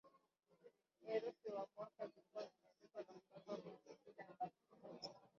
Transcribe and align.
Herufi 1.05 1.47
na 1.51 1.63
mwaka 1.75 2.07
vilikuwa 2.07 2.43
vimeandikwa 2.51 3.01
na 3.07 3.13
kupangwa 3.31 3.71
kwenye 3.83 4.13
kila 4.17 4.33
boksi 4.39 4.71